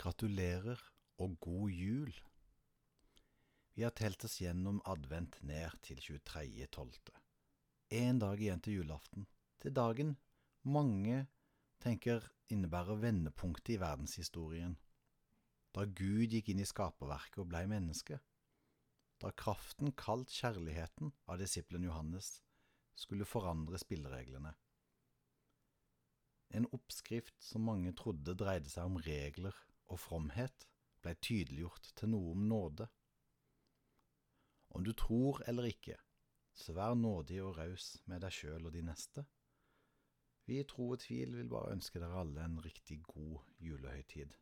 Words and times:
Gratulerer 0.00 0.80
og 1.20 1.34
god 1.44 1.72
jul. 1.76 2.14
Vi 3.76 3.84
har 3.84 3.92
telt 3.92 4.24
oss 4.24 4.38
gjennom 4.40 4.78
advent 4.88 5.36
ned 5.44 5.74
til 5.84 6.00
23.12. 6.00 7.10
En 7.98 8.22
dag 8.22 8.40
igjen 8.40 8.62
til 8.64 8.78
julaften, 8.78 9.26
til 9.60 9.74
dagen 9.76 10.14
mange 10.64 11.26
tenker 11.84 12.24
innebærer 12.48 12.96
vendepunktet 13.02 13.74
i 13.74 13.80
verdenshistorien. 13.82 14.78
Da 15.76 15.84
Gud 15.84 16.32
gikk 16.32 16.48
inn 16.48 16.64
i 16.64 16.68
skaperverket 16.70 17.42
og 17.44 17.50
blei 17.52 17.66
menneske. 17.68 18.22
Da 19.20 19.34
kraften 19.36 19.92
kalt 20.00 20.32
kjærligheten 20.32 21.12
av 21.28 21.42
disippelen 21.42 21.84
Johannes 21.84 22.38
skulle 22.96 23.28
forandre 23.28 23.76
spillereglene. 23.84 24.54
En 26.56 26.72
oppskrift 26.72 27.36
som 27.44 27.68
mange 27.68 27.92
trodde 27.92 28.32
dreide 28.32 28.72
seg 28.72 28.88
om 28.88 28.96
regler 29.04 29.66
og 29.90 30.00
fromhet, 30.00 30.66
blei 31.02 31.16
tydeliggjort 31.18 31.92
til 31.98 32.12
noe 32.12 32.32
om 32.34 32.46
nåde. 32.50 32.86
Om 34.70 34.86
du 34.86 34.92
tror 34.94 35.42
eller 35.50 35.66
ikke, 35.70 35.96
så 36.54 36.74
vær 36.76 36.94
nådig 36.94 37.40
og 37.42 37.56
raus 37.58 37.92
med 38.06 38.22
deg 38.24 38.34
sjøl 38.34 38.68
og 38.68 38.74
de 38.74 38.84
neste. 38.86 39.24
Vi 40.46 40.60
i 40.60 40.66
Tro 40.66 40.92
og 40.94 41.02
Tvil 41.02 41.36
vil 41.38 41.50
bare 41.50 41.74
ønske 41.76 42.02
dere 42.02 42.22
alle 42.22 42.44
en 42.44 42.60
riktig 42.64 43.00
god 43.06 43.42
julehøytid. 43.62 44.34